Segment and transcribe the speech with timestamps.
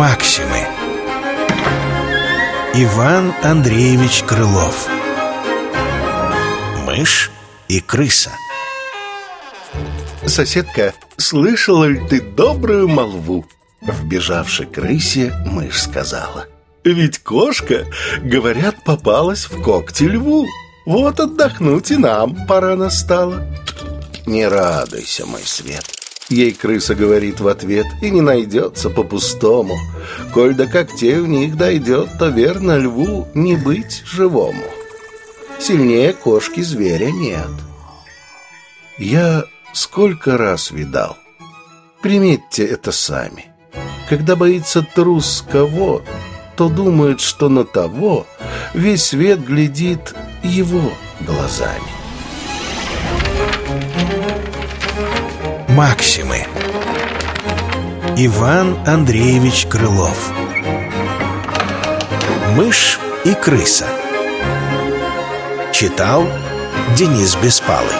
[0.00, 0.66] Максимы.
[2.72, 4.88] Иван Андреевич Крылов.
[6.86, 7.30] Мышь
[7.68, 8.30] и крыса.
[10.24, 13.44] Соседка, слышала ли ты добрую молву?
[13.82, 16.46] Вбежавши крысе, мышь сказала.
[16.82, 17.84] Ведь кошка,
[18.22, 20.46] говорят, попалась в когти льву.
[20.86, 23.46] Вот отдохнуть и нам пора настала
[24.24, 25.99] Не радуйся, мой свет
[26.30, 29.76] Ей крыса говорит в ответ И не найдется по-пустому.
[30.32, 34.64] Коль до когтей у них дойдет То верно льву не быть живому.
[35.58, 37.50] Сильнее кошки зверя нет.
[38.96, 39.44] Я
[39.74, 41.18] сколько раз видал.
[42.00, 43.46] Приметьте это сами.
[44.08, 46.02] Когда боится трус кого,
[46.56, 48.26] то думает, что на того
[48.72, 51.99] весь свет глядит его глазами.
[55.80, 56.46] Максимы.
[58.18, 60.30] Иван Андреевич Крылов.
[62.54, 63.86] Мышь и крыса.
[65.72, 66.28] Читал
[66.98, 67.96] Денис Беспалый